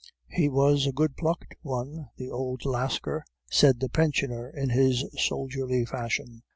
"'He 0.29 0.49
was 0.49 0.87
a 0.87 0.91
good 0.91 1.15
plucked 1.15 1.57
one, 1.61 2.09
the 2.17 2.31
old 2.31 2.65
Lascar!' 2.65 3.23
said 3.51 3.79
the 3.79 3.87
pensioner 3.87 4.49
in 4.49 4.69
his 4.71 5.05
soldierly 5.15 5.85
fashion. 5.85 6.41